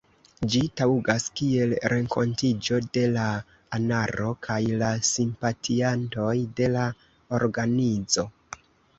Ĝi 0.51 0.59
taŭgas 0.79 1.25
kiel 1.39 1.73
renkontiĝo 1.91 2.79
de 2.97 3.03
la 3.17 3.25
anaro 3.77 4.31
kaj 4.47 4.57
la 4.83 4.89
simpatiantoj 5.09 6.33
de 6.61 6.71
la 6.77 6.87
organizo. 7.41 8.25